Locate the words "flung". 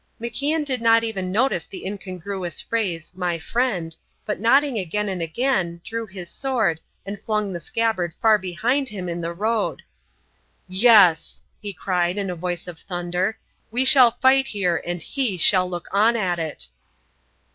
7.21-7.53